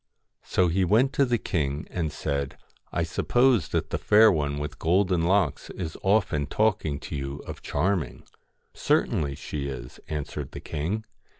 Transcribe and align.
So 0.41 0.67
he 0.67 0.83
went 0.83 1.13
to 1.13 1.25
the 1.25 1.37
king 1.37 1.85
and 1.91 2.11
said:' 2.11 2.57
I 2.91 3.03
suppose 3.03 3.67
that 3.67 3.91
the 3.91 3.99
Fair 3.99 4.31
One 4.31 4.57
with 4.57 4.79
Golden 4.79 5.21
Locks 5.21 5.69
is 5.69 5.95
often 6.01 6.47
talking 6.47 6.97
to 7.01 7.15
you 7.15 7.35
of 7.45 7.61
Charming.' 7.61 8.23
* 8.57 8.73
Certainly 8.89 9.35
she 9.35 9.67
is,' 9.67 9.99
answered 10.07 10.53
the 10.53 10.59
king. 10.59 11.03